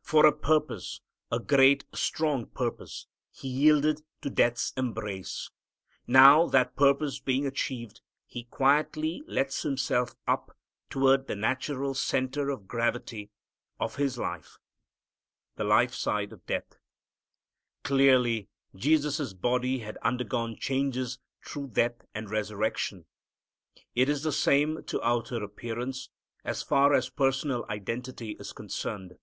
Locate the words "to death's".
4.22-4.72